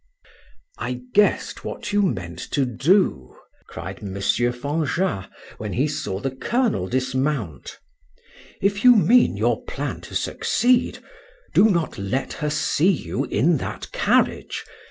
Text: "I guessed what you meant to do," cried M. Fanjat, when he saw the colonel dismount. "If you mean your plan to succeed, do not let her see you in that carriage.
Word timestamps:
"I 0.79 1.01
guessed 1.13 1.63
what 1.63 1.93
you 1.93 2.01
meant 2.01 2.39
to 2.53 2.65
do," 2.65 3.35
cried 3.67 3.99
M. 4.01 4.15
Fanjat, 4.19 5.29
when 5.59 5.73
he 5.73 5.87
saw 5.87 6.19
the 6.19 6.31
colonel 6.31 6.87
dismount. 6.87 7.77
"If 8.63 8.83
you 8.83 8.95
mean 8.95 9.37
your 9.37 9.63
plan 9.65 10.01
to 10.01 10.15
succeed, 10.15 10.97
do 11.53 11.69
not 11.69 11.99
let 11.99 12.33
her 12.41 12.49
see 12.49 12.89
you 12.89 13.25
in 13.25 13.57
that 13.57 13.91
carriage. 13.91 14.65